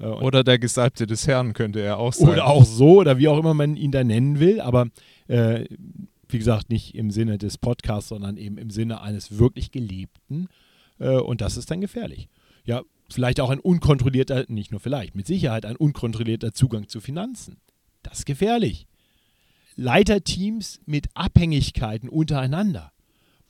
[0.00, 2.31] Äh, oder der Gesalbte des Herrn könnte er auch sein.
[2.31, 4.87] Oder auch so, oder wie auch immer man ihn da nennen will, aber
[5.29, 5.66] äh,
[6.26, 10.48] wie gesagt, nicht im Sinne des Podcasts, sondern eben im Sinne eines wirklich Gelebten.
[10.98, 12.29] Äh, und das ist dann gefährlich.
[12.64, 17.59] Ja, vielleicht auch ein unkontrollierter, nicht nur vielleicht, mit Sicherheit ein unkontrollierter Zugang zu Finanzen.
[18.03, 18.87] Das ist gefährlich.
[19.76, 22.90] Leiterteams mit Abhängigkeiten untereinander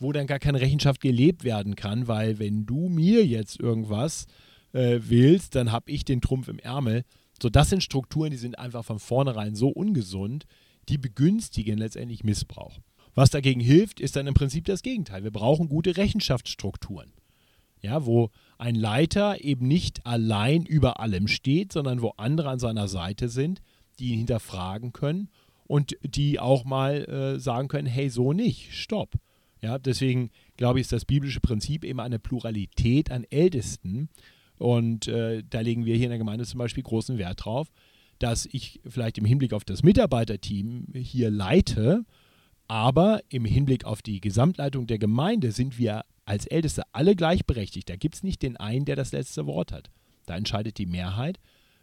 [0.01, 4.27] wo dann gar keine Rechenschaft gelebt werden kann, weil wenn du mir jetzt irgendwas
[4.73, 7.05] äh, willst, dann habe ich den Trumpf im Ärmel.
[7.41, 10.47] So, das sind Strukturen, die sind einfach von vornherein so ungesund,
[10.89, 12.81] die begünstigen letztendlich Missbrauch.
[13.15, 15.23] Was dagegen hilft, ist dann im Prinzip das Gegenteil.
[15.23, 17.13] Wir brauchen gute Rechenschaftsstrukturen.
[17.83, 22.89] Ja, wo ein Leiter eben nicht allein über allem steht, sondern wo andere an seiner
[22.89, 23.63] Seite sind,
[23.99, 25.31] die ihn hinterfragen können
[25.67, 29.15] und die auch mal äh, sagen können, hey, so nicht, stopp.
[29.63, 34.09] Ja, deswegen glaube ich, ist das biblische Prinzip eben eine Pluralität an Ältesten.
[34.59, 37.69] Und äh, da legen wir hier in der Gemeinde zum Beispiel großen Wert drauf,
[38.19, 42.05] dass ich vielleicht im Hinblick auf das Mitarbeiterteam hier leite,
[42.69, 47.89] aber im Hinblick auf die Gesamtleitung der Gemeinde sind wir als Älteste alle gleichberechtigt.
[47.89, 49.91] Da gibt es nicht den einen, der das letzte Wort hat.
[50.27, 51.41] Da entscheidet die Mehrheit,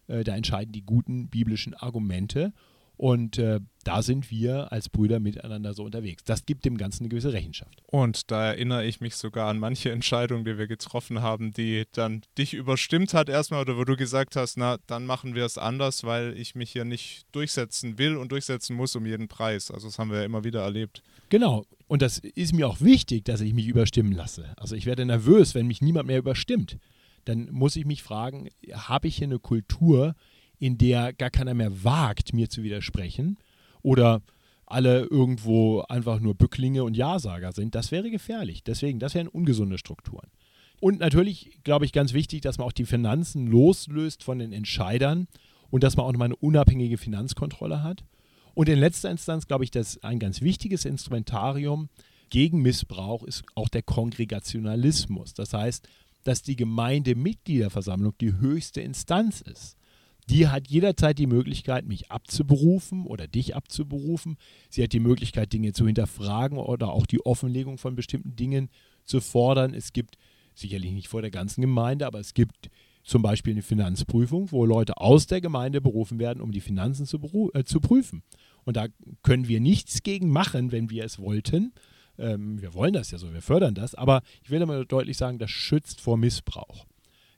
[0.08, 2.54] äh, da entscheiden die guten biblischen Argumente.
[2.98, 6.24] Und äh, da sind wir als Brüder miteinander so unterwegs.
[6.26, 7.82] Das gibt dem Ganzen eine gewisse Rechenschaft.
[7.86, 12.24] Und da erinnere ich mich sogar an manche Entscheidungen, die wir getroffen haben, die dann
[12.38, 16.04] dich überstimmt hat erstmal oder wo du gesagt hast, na, dann machen wir es anders,
[16.04, 19.70] weil ich mich hier nicht durchsetzen will und durchsetzen muss um jeden Preis.
[19.70, 21.04] Also das haben wir ja immer wieder erlebt.
[21.30, 21.66] Genau.
[21.88, 24.54] Und das ist mir auch wichtig, dass ich mich überstimmen lasse.
[24.58, 26.78] Also ich werde nervös, wenn mich niemand mehr überstimmt.
[27.26, 30.16] Dann muss ich mich fragen, habe ich hier eine Kultur,
[30.60, 33.38] in der gar keiner mehr wagt, mir zu widersprechen
[33.82, 34.22] oder
[34.66, 38.64] alle irgendwo einfach nur Bücklinge und Ja-Sager sind, das wäre gefährlich.
[38.64, 40.30] Deswegen, das wären ungesunde Strukturen.
[40.80, 45.28] Und natürlich, glaube ich, ganz wichtig, dass man auch die Finanzen loslöst von den Entscheidern
[45.70, 48.04] und dass man auch nochmal eine unabhängige Finanzkontrolle hat.
[48.54, 51.90] Und in letzter Instanz, glaube ich, dass ein ganz wichtiges Instrumentarium
[52.30, 55.34] gegen Missbrauch ist auch der Kongregationalismus.
[55.34, 55.88] Das heißt,
[56.26, 59.77] dass die Gemeindemitgliederversammlung die höchste Instanz ist
[60.30, 64.38] die hat jederzeit die Möglichkeit, mich abzuberufen oder dich abzuberufen.
[64.70, 68.70] Sie hat die Möglichkeit, Dinge zu hinterfragen oder auch die Offenlegung von bestimmten Dingen
[69.06, 69.74] zu fordern.
[69.74, 70.18] Es gibt
[70.54, 72.70] sicherlich nicht vor der ganzen Gemeinde, aber es gibt
[73.04, 77.52] zum Beispiel eine Finanzprüfung, wo Leute aus der Gemeinde berufen werden, um die Finanzen zu,
[77.54, 78.22] äh, zu prüfen.
[78.66, 78.88] Und da
[79.24, 81.74] können wir nichts gegen machen, wenn wir es wollten.
[82.18, 85.40] Ähm, wir wollen das ja so, wir fördern das, aber ich will immer deutlich sagen,
[85.40, 86.86] das schützt vor Missbrauch.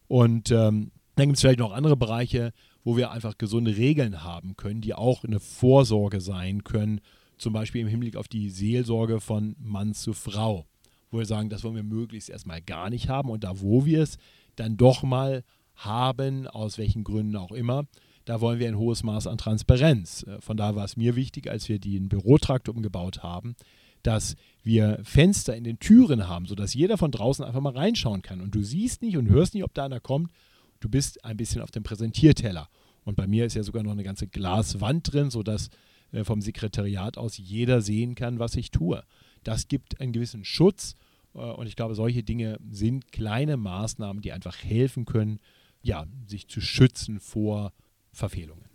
[0.08, 2.52] Und ähm, dann gibt es vielleicht noch andere Bereiche,
[2.84, 7.02] wo wir einfach gesunde Regeln haben können, die auch eine Vorsorge sein können,
[7.38, 10.66] zum Beispiel im Hinblick auf die Seelsorge von Mann zu Frau,
[11.12, 14.02] wo wir sagen, das wollen wir möglichst erstmal gar nicht haben und da, wo wir
[14.02, 14.18] es
[14.56, 15.44] dann doch mal
[15.76, 17.86] haben, aus welchen Gründen auch immer,
[18.26, 20.24] da wollen wir ein hohes Maß an Transparenz.
[20.24, 23.56] Äh, von daher war es mir wichtig, als wir den Bürotrakt umgebaut haben,
[24.04, 28.42] dass wir Fenster in den Türen haben, sodass jeder von draußen einfach mal reinschauen kann.
[28.42, 30.32] Und du siehst nicht und hörst nicht, ob da einer kommt,
[30.80, 32.70] du bist ein bisschen auf dem Präsentierteller.
[33.04, 35.70] Und bei mir ist ja sogar noch eine ganze Glaswand drin, sodass
[36.12, 39.04] äh, vom Sekretariat aus jeder sehen kann, was ich tue.
[39.44, 40.96] Das gibt einen gewissen Schutz
[41.34, 45.40] äh, und ich glaube, solche Dinge sind kleine Maßnahmen, die einfach helfen können,
[45.82, 47.74] ja, sich zu schützen vor
[48.12, 48.66] Verfehlungen.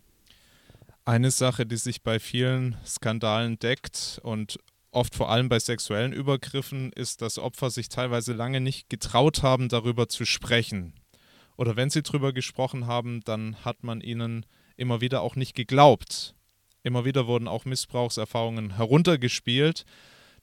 [1.05, 4.59] Eine Sache, die sich bei vielen Skandalen deckt und
[4.90, 9.69] oft vor allem bei sexuellen Übergriffen, ist, dass Opfer sich teilweise lange nicht getraut haben,
[9.69, 10.95] darüber zu sprechen
[11.57, 16.35] oder wenn sie drüber gesprochen haben, dann hat man ihnen immer wieder auch nicht geglaubt.
[16.83, 19.85] Immer wieder wurden auch Missbrauchserfahrungen heruntergespielt.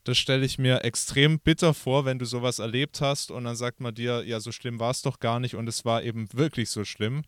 [0.03, 3.79] Das stelle ich mir extrem bitter vor, wenn du sowas erlebt hast und dann sagt
[3.79, 6.71] man dir, ja, so schlimm war es doch gar nicht und es war eben wirklich
[6.71, 7.23] so schlimm.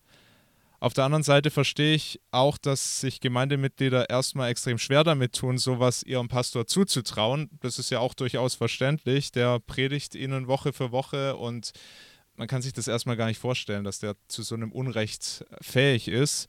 [0.80, 5.58] Auf der anderen Seite verstehe ich auch, dass sich Gemeindemitglieder erstmal extrem schwer damit tun,
[5.58, 7.50] sowas ihrem Pastor zuzutrauen.
[7.62, 9.32] Das ist ja auch durchaus verständlich.
[9.32, 11.72] Der predigt ihnen Woche für Woche und
[12.36, 16.08] man kann sich das erstmal gar nicht vorstellen, dass der zu so einem Unrecht fähig
[16.08, 16.48] ist.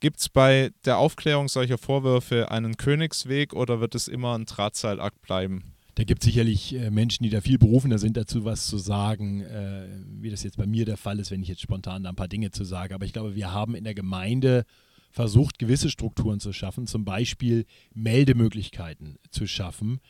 [0.00, 5.22] Gibt es bei der Aufklärung solcher Vorwürfe einen Königsweg oder wird es immer ein Drahtseilakt
[5.22, 5.62] bleiben?
[5.94, 9.42] Da gibt es sicherlich äh, Menschen, die da viel berufener sind, dazu was zu sagen,
[9.42, 9.86] äh,
[10.20, 12.28] wie das jetzt bei mir der Fall ist, wenn ich jetzt spontan da ein paar
[12.28, 12.94] Dinge zu sage.
[12.94, 14.64] Aber ich glaube, wir haben in der Gemeinde
[15.10, 20.00] versucht, gewisse Strukturen zu schaffen, zum Beispiel Meldemöglichkeiten zu schaffen,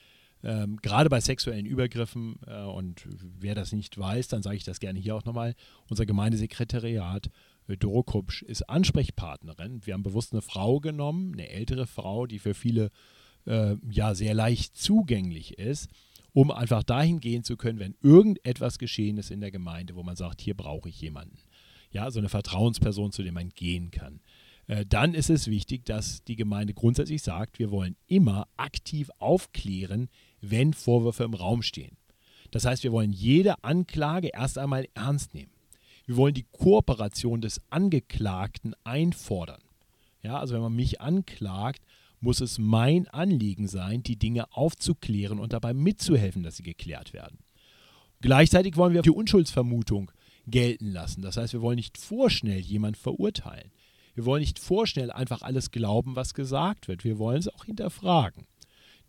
[0.44, 3.07] ähm, gerade bei sexuellen Übergriffen, äh, und
[3.38, 5.55] wer das nicht weiß, dann sage ich das gerne hier auch nochmal,
[5.88, 7.31] unser Gemeindesekretariat
[7.68, 9.87] äh, Doro Kupsch ist Ansprechpartnerin.
[9.87, 12.90] Wir haben bewusst eine Frau genommen, eine ältere Frau, die für viele
[13.46, 15.88] äh, ja sehr leicht zugänglich ist,
[16.33, 20.16] um einfach dahin gehen zu können, wenn irgendetwas geschehen ist in der Gemeinde, wo man
[20.16, 21.38] sagt, hier brauche ich jemanden.
[21.90, 24.20] Ja, so eine Vertrauensperson, zu der man gehen kann.
[24.66, 30.09] Äh, dann ist es wichtig, dass die Gemeinde grundsätzlich sagt, wir wollen immer aktiv aufklären,
[30.40, 31.96] wenn Vorwürfe im Raum stehen.
[32.51, 35.51] Das heißt, wir wollen jede Anklage erst einmal ernst nehmen.
[36.07, 39.62] Wir wollen die Kooperation des Angeklagten einfordern.
[40.22, 41.83] Ja, also wenn man mich anklagt,
[42.20, 47.38] muss es mein Anliegen sein, die Dinge aufzuklären und dabei mitzuhelfen, dass sie geklärt werden.
[48.20, 50.12] Gleichzeitig wollen wir die Unschuldsvermutung
[50.46, 51.22] gelten lassen.
[51.22, 53.72] Das heißt, wir wollen nicht vorschnell jemand verurteilen.
[54.14, 57.05] Wir wollen nicht vorschnell einfach alles glauben, was gesagt wird.
[57.05, 58.46] Wir wollen es auch hinterfragen.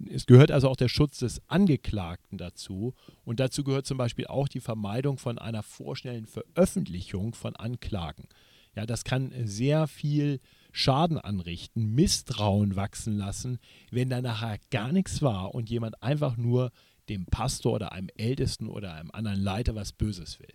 [0.10, 2.94] Es gehört also auch der Schutz des Angeklagten dazu.
[3.24, 8.28] Und dazu gehört zum Beispiel auch die Vermeidung von einer vorschnellen Veröffentlichung von Anklagen.
[8.76, 10.39] Ja, das kann sehr viel
[10.72, 13.60] Schaden anrichten, Misstrauen wachsen lassen,
[13.92, 16.72] wenn da nachher gar nichts war und jemand einfach nur
[17.10, 20.54] dem Pastor oder einem Ältesten oder einem anderen Leiter was Böses will.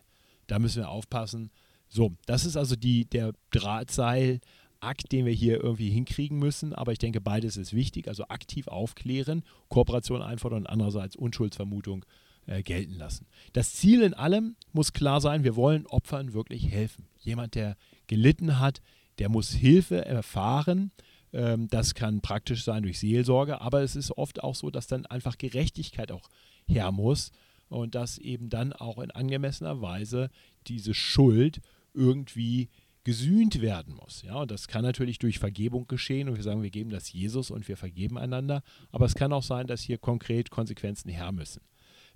[0.48, 1.50] Da müssen wir aufpassen.
[1.88, 4.40] So, das ist also die, der Drahtseil
[4.80, 6.72] Akt, den wir hier irgendwie hinkriegen müssen.
[6.72, 8.08] Aber ich denke, beides ist wichtig.
[8.08, 12.04] Also aktiv aufklären, Kooperation einfordern und andererseits Unschuldsvermutung
[12.46, 13.26] äh, gelten lassen.
[13.52, 17.06] Das Ziel in allem muss klar sein, wir wollen Opfern wirklich helfen.
[17.18, 18.80] Jemand, der gelitten hat,
[19.18, 20.92] der muss Hilfe erfahren.
[21.32, 25.06] Ähm, das kann praktisch sein durch Seelsorge, aber es ist oft auch so, dass dann
[25.06, 26.28] einfach Gerechtigkeit auch
[26.66, 27.32] her muss
[27.68, 30.30] und dass eben dann auch in angemessener Weise
[30.66, 31.60] diese Schuld
[31.98, 32.68] irgendwie
[33.04, 34.22] gesühnt werden muss.
[34.22, 37.50] Ja, und das kann natürlich durch Vergebung geschehen und wir sagen, wir geben das Jesus
[37.50, 41.62] und wir vergeben einander, aber es kann auch sein, dass hier konkret Konsequenzen her müssen.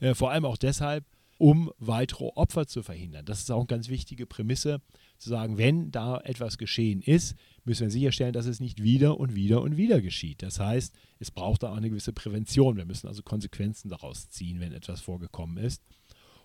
[0.01, 1.07] Äh, vor allem auch deshalb,
[1.38, 3.25] um weitere Opfer zu verhindern.
[3.25, 4.81] Das ist auch eine ganz wichtige Prämisse,
[5.18, 9.35] zu sagen, wenn da etwas geschehen ist, müssen wir sicherstellen, dass es nicht wieder und
[9.35, 10.42] wieder und wieder geschieht.
[10.42, 12.77] Das heißt, es braucht da auch eine gewisse Prävention.
[12.77, 15.83] Wir müssen also Konsequenzen daraus ziehen, wenn etwas vorgekommen ist.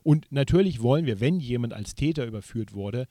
[0.04, 3.08] Und natürlich wollen wir, wenn jemand als Täter überführt wurde,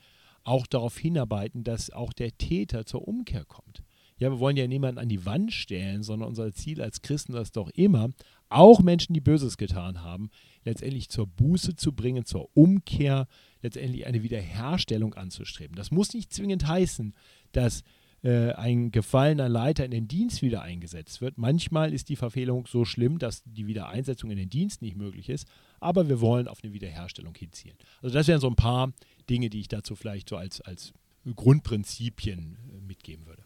[0.47, 3.83] auch darauf hinarbeiten, dass auch der Täter zur Umkehr kommt.
[4.19, 7.57] Ja, wir wollen ja niemanden an die Wand stellen, sondern unser Ziel als Christen ist
[7.57, 8.09] doch immer,
[8.49, 10.31] auch Menschen, die Böses getan haben,
[10.65, 13.27] letztendlich zur Buße zu bringen, zur Umkehr,
[13.61, 15.77] letztendlich eine Wiederherstellung anzustreben.
[15.77, 17.13] Das muss nicht zwingend heißen,
[17.53, 17.83] dass
[18.23, 21.37] äh, ein gefallener Leiter in den Dienst wieder eingesetzt wird.
[21.37, 25.47] Manchmal ist die Verfehlung so schlimm, dass die Wiedereinsetzung in den Dienst nicht möglich ist,
[25.81, 27.77] aber wir wollen auf eine Wiederherstellung hinzielen.
[28.03, 28.93] Also das wären so ein paar
[29.29, 30.93] Dinge, die ich dazu vielleicht so als, als
[31.35, 33.43] Grundprinzipien äh, mitgeben würde.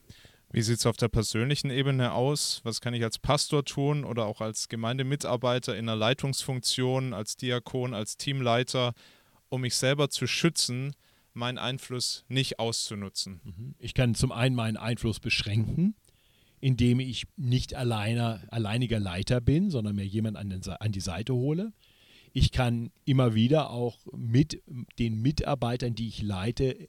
[0.53, 2.61] Wie sieht es auf der persönlichen Ebene aus?
[2.64, 7.95] Was kann ich als Pastor tun oder auch als Gemeindemitarbeiter in einer Leitungsfunktion, als Diakon,
[7.95, 8.95] als Teamleiter,
[9.49, 10.97] um mich selber zu schützen,
[11.35, 13.40] meinen Einfluss nicht auszunutzen?
[13.45, 13.75] Mhm.
[13.79, 15.95] Ich kann zum einen meinen Einfluss beschränken,
[16.59, 21.33] indem ich nicht alleine, alleiniger Leiter bin, sondern mir jemand an, den, an die Seite
[21.33, 21.73] hole.
[22.33, 24.62] Ich kann immer wieder auch mit
[24.99, 26.88] den Mitarbeitern, die ich leite,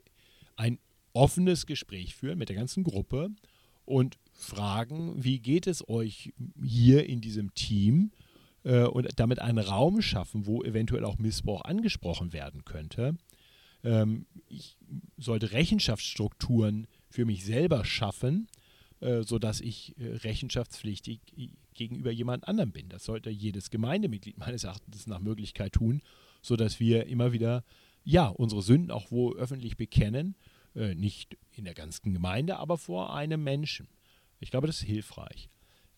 [0.56, 0.78] ein
[1.14, 3.32] offenes Gespräch führen mit der ganzen Gruppe
[3.86, 8.12] und fragen, wie geht es euch hier in diesem Team
[8.64, 13.18] äh, und damit einen Raum schaffen, wo eventuell auch Missbrauch angesprochen werden könnte.
[13.84, 14.78] Ähm, ich
[15.18, 18.48] sollte Rechenschaftsstrukturen für mich selber schaffen,
[19.00, 21.20] äh, sodass ich äh, rechenschaftspflichtig
[21.82, 22.90] gegenüber jemand anderem bin.
[22.90, 26.02] Das sollte jedes Gemeindemitglied meines Erachtens nach Möglichkeit tun,
[26.44, 27.64] sodass wir immer wieder
[28.04, 30.36] ja, unsere Sünden auch wo öffentlich bekennen
[30.76, 33.88] äh, nicht in der ganzen Gemeinde, aber vor einem Menschen.
[34.40, 35.50] Ich glaube, das ist hilfreich.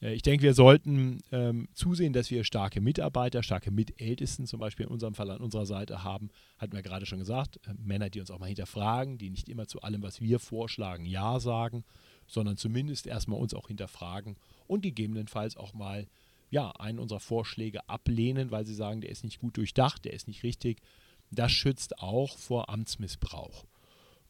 [0.01, 4.85] Äh, ich denke, wir sollten ähm, zusehen, dass wir starke Mitarbeiter, starke Mitältesten zum Beispiel
[4.85, 6.29] in unserem Fall an unserer Seite haben.
[6.57, 9.67] Hatten wir gerade schon gesagt, äh, Männer, die uns auch mal hinterfragen, die nicht immer
[9.67, 11.83] zu allem, was wir vorschlagen, Ja sagen,
[12.27, 14.35] sondern zumindest erstmal uns auch hinterfragen
[14.67, 16.07] und gegebenenfalls auch mal
[16.49, 20.27] ja, einen unserer Vorschläge ablehnen, weil sie sagen, der ist nicht gut durchdacht, der ist
[20.27, 20.81] nicht richtig.
[21.31, 23.65] Das schützt auch vor Amtsmissbrauch.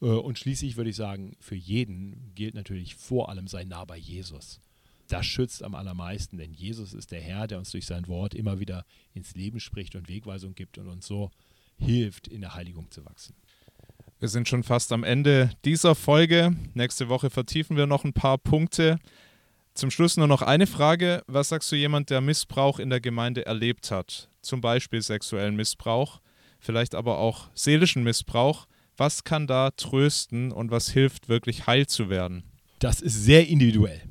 [0.01, 3.97] Äh, und schließlich würde ich sagen, für jeden gilt natürlich vor allem sein Nah bei
[3.97, 4.61] Jesus.
[5.09, 8.59] Das schützt am allermeisten, denn Jesus ist der Herr, der uns durch sein Wort immer
[8.59, 11.29] wieder ins Leben spricht und Wegweisung gibt und uns so
[11.77, 13.35] hilft, in der Heiligung zu wachsen.
[14.23, 16.55] Wir sind schon fast am Ende dieser Folge.
[16.75, 18.97] Nächste Woche vertiefen wir noch ein paar Punkte.
[19.73, 21.23] Zum Schluss nur noch eine Frage.
[21.27, 24.29] Was sagst du jemand, der Missbrauch in der Gemeinde erlebt hat?
[24.41, 26.21] Zum Beispiel sexuellen Missbrauch,
[26.57, 28.65] vielleicht aber auch seelischen Missbrauch.
[28.95, 32.43] Was kann da trösten und was hilft, wirklich heil zu werden?
[32.79, 34.03] Das ist sehr individuell.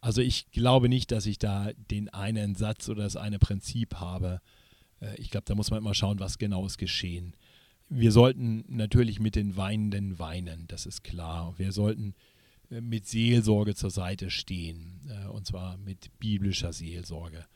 [0.00, 4.40] Also ich glaube nicht, dass ich da den einen Satz oder das eine Prinzip habe.
[5.02, 7.36] Äh, ich glaube, da muss man immer schauen, was genau ist geschehen.
[7.88, 11.54] Wir sollten natürlich mit den Weinenden weinen, das ist klar.
[11.56, 12.14] Wir sollten
[12.70, 17.46] äh, mit Seelsorge zur Seite stehen, äh, und zwar mit biblischer Seelsorge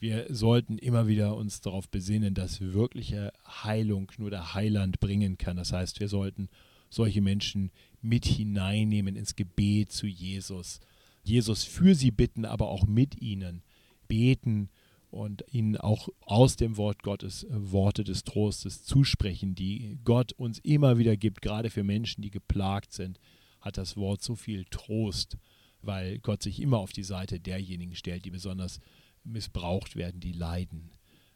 [0.00, 5.56] wir sollten immer wieder uns darauf besinnen, dass wirkliche Heilung nur der Heiland bringen kann.
[5.56, 6.48] Das heißt, wir sollten
[6.88, 10.80] solche Menschen mit hineinnehmen ins Gebet zu Jesus.
[11.24, 13.62] Jesus für sie bitten, aber auch mit ihnen
[14.06, 14.70] beten
[15.10, 20.58] und ihnen auch aus dem Wort Gottes äh, Worte des Trostes zusprechen, die Gott uns
[20.58, 23.18] immer wieder gibt, gerade für Menschen, die geplagt sind,
[23.60, 25.38] hat das Wort so viel Trost,
[25.82, 28.80] weil Gott sich immer auf die Seite derjenigen stellt, die besonders
[29.24, 30.90] missbraucht werden, die leiden.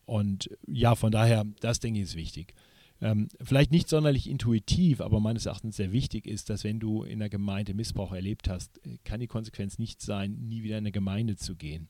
[0.05, 2.55] Und ja, von daher, das denke ich ist wichtig.
[3.01, 7.19] Ähm, vielleicht nicht sonderlich intuitiv, aber meines Erachtens sehr wichtig ist, dass wenn du in
[7.19, 11.37] der Gemeinde Missbrauch erlebt hast, kann die Konsequenz nicht sein, nie wieder in eine Gemeinde
[11.37, 11.89] zu gehen.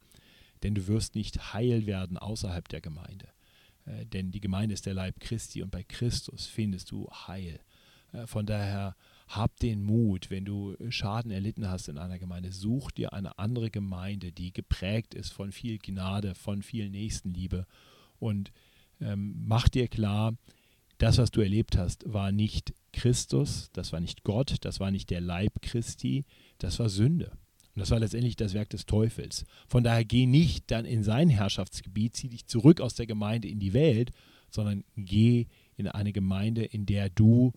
[0.63, 3.29] Denn du wirst nicht heil werden außerhalb der Gemeinde.
[3.85, 7.61] Äh, denn die Gemeinde ist der Leib Christi und bei Christus findest du Heil.
[8.13, 8.97] Äh, von daher
[9.29, 13.71] hab den Mut, wenn du Schaden erlitten hast in einer Gemeinde, such dir eine andere
[13.71, 17.67] Gemeinde, die geprägt ist von viel Gnade, von viel Nächstenliebe
[18.19, 18.53] und
[19.01, 20.35] ähm, mach dir klar,
[20.99, 25.11] das, was du erlebt hast, war nicht Christus, das war nicht Gott, das war nicht
[25.11, 26.25] der Leib Christi,
[26.59, 27.33] das war Sünde.
[27.75, 29.45] Und das war letztendlich das Werk des Teufels.
[29.67, 33.61] Von daher geh nicht dann in sein Herrschaftsgebiet, zieh dich zurück aus der Gemeinde in
[33.61, 34.13] die Welt,
[34.51, 37.53] sondern geh in eine Gemeinde, in der du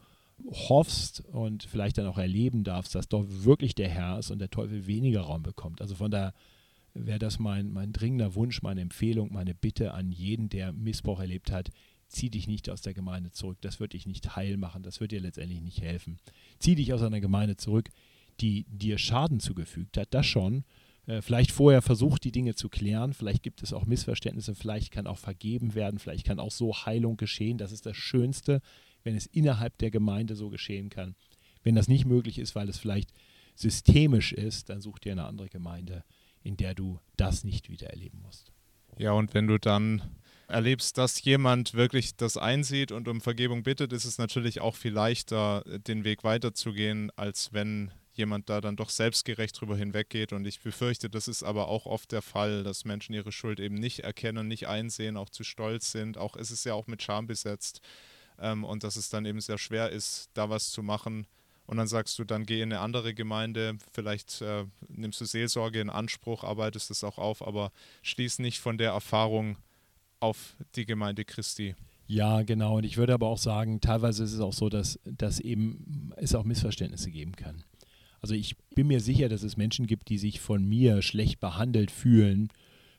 [0.45, 4.49] hoffst und vielleicht dann auch erleben darfst, dass dort wirklich der Herr ist und der
[4.49, 5.82] Teufel weniger Raum bekommt.
[5.82, 6.34] Also von daher
[6.93, 11.51] wäre das mein, mein dringender Wunsch, meine Empfehlung, meine Bitte an jeden, der Missbrauch erlebt
[11.51, 11.71] hat,
[12.08, 13.58] zieh dich nicht aus der Gemeinde zurück.
[13.62, 16.17] Das wird dich nicht heil machen, das wird dir letztendlich nicht helfen.
[16.60, 17.89] Zieh dich aus einer Gemeinde zurück,
[18.41, 20.63] die dir Schaden zugefügt hat, das schon.
[21.08, 23.13] Äh, vielleicht vorher versucht, die Dinge zu klären.
[23.13, 24.56] Vielleicht gibt es auch Missverständnisse.
[24.56, 26.00] Vielleicht kann auch vergeben werden.
[26.00, 27.58] Vielleicht kann auch so Heilung geschehen.
[27.58, 28.62] Das ist das Schönste,
[29.04, 31.15] wenn es innerhalb der Gemeinde so geschehen kann.
[31.63, 33.12] Wenn das nicht möglich ist, weil es vielleicht
[33.56, 36.04] systemisch ist, dann such dir eine andere Gemeinde,
[36.43, 38.52] in der du das nicht wieder erleben musst.
[38.98, 40.02] Ja, und wenn du dann
[40.48, 44.93] erlebst, dass jemand wirklich das einsieht und um Vergebung bittet, ist es natürlich auch viel
[44.93, 50.34] leichter, den Weg weiterzugehen, als wenn jemand da dann doch selbstgerecht drüber hinweggeht.
[50.34, 53.75] Und ich befürchte, das ist aber auch oft der Fall, dass Menschen ihre Schuld eben
[53.75, 56.17] nicht erkennen, nicht einsehen, auch zu stolz sind.
[56.17, 57.82] Auch ist ja auch mit Scham besetzt.
[58.39, 61.28] Ähm, und dass es dann eben sehr schwer ist, da was zu machen.
[61.67, 65.82] Und dann sagst du, dann geh in eine andere Gemeinde, vielleicht äh, nimmst du Seelsorge
[65.82, 67.71] in Anspruch, arbeitest es auch auf, aber
[68.04, 69.58] schließ nicht von der Erfahrung
[70.19, 71.75] auf die Gemeinde Christi.
[72.08, 72.78] Ja, genau.
[72.78, 76.36] Und ich würde aber auch sagen, teilweise ist es auch so, dass, dass eben es
[76.36, 77.63] auch Missverständnisse geben kann.
[78.21, 81.91] Also ich bin mir sicher, dass es Menschen gibt, die sich von mir schlecht behandelt
[81.91, 82.49] fühlen.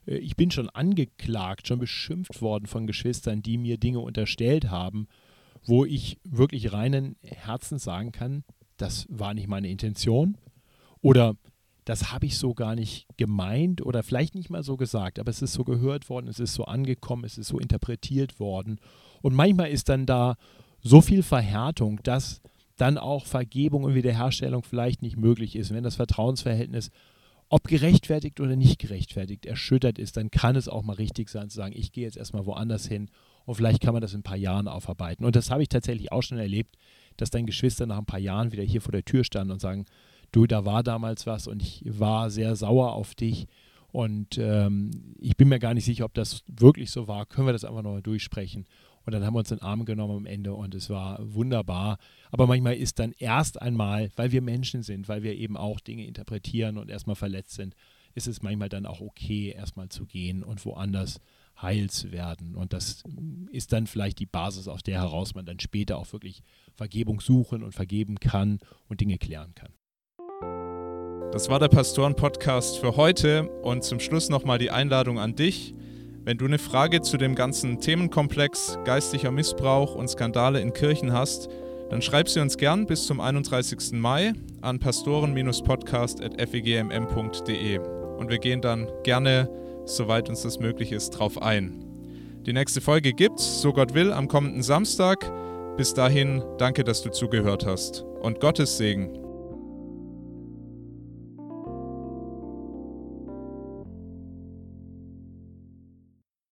[0.07, 5.09] Äh, ich bin schon angeklagt, schon beschimpft worden von Geschwistern, die mir Dinge unterstellt haben,
[5.64, 8.44] wo ich wirklich reinen Herzens sagen kann,
[8.76, 10.37] das war nicht meine Intention
[11.00, 11.37] oder
[11.87, 15.40] das habe ich so gar nicht gemeint oder vielleicht nicht mal so gesagt, aber es
[15.40, 18.81] ist so gehört worden, es ist so angekommen, es ist so interpretiert worden.
[19.22, 20.37] Und manchmal ist dann da
[20.83, 22.42] so viel Verhärtung, dass
[22.76, 25.72] dann auch Vergebung und Wiederherstellung vielleicht nicht möglich ist.
[25.72, 26.90] Wenn das Vertrauensverhältnis,
[27.48, 31.56] ob gerechtfertigt oder nicht gerechtfertigt, erschüttert ist, dann kann es auch mal richtig sein zu
[31.56, 33.08] sagen, ich gehe jetzt erstmal woanders hin
[33.44, 35.24] und vielleicht kann man das in ein paar Jahren aufarbeiten.
[35.24, 36.76] Und das habe ich tatsächlich auch schon erlebt,
[37.16, 39.86] dass dann Geschwister nach ein paar Jahren wieder hier vor der Tür standen und sagen,
[40.32, 43.46] du, da war damals was und ich war sehr sauer auf dich.
[43.92, 47.24] Und ähm, ich bin mir gar nicht sicher, ob das wirklich so war.
[47.24, 48.66] Können wir das einfach nochmal durchsprechen?
[49.07, 51.99] Und dann haben wir uns den Arm genommen am Ende und es war wunderbar.
[52.33, 56.05] Aber manchmal ist dann erst einmal, weil wir Menschen sind, weil wir eben auch Dinge
[56.05, 57.77] interpretieren und erstmal verletzt sind,
[58.14, 61.21] ist es manchmal dann auch okay, erstmal zu gehen und woanders
[61.62, 62.57] heil zu werden.
[62.57, 63.05] Und das
[63.53, 66.42] ist dann vielleicht die Basis, aus der heraus man dann später auch wirklich
[66.75, 69.73] Vergebung suchen und vergeben kann und Dinge klären kann.
[71.33, 75.75] Das war der Pastoren-Podcast für heute und zum Schluss nochmal die Einladung an dich.
[76.26, 81.48] Wenn du eine Frage zu dem ganzen Themenkomplex geistlicher Missbrauch und Skandale in Kirchen hast,
[81.88, 83.92] dann schreib sie uns gern bis zum 31.
[83.92, 89.48] Mai an pastoren-podcast.fegmm.de und wir gehen dann gerne,
[89.84, 91.84] soweit uns das möglich ist, drauf ein.
[92.44, 95.30] Die nächste Folge gibt's, so Gott will, am kommenden Samstag.
[95.76, 99.25] Bis dahin, danke, dass du zugehört hast und Gottes Segen.